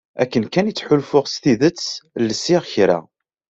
Akken 0.21 0.43
kan 0.53 0.69
i 0.71 0.73
ttḥulfuɣ 0.73 1.25
s 1.27 1.35
tidet 1.43 1.87
lsiɣ 2.27 2.63
kra. 2.73 2.99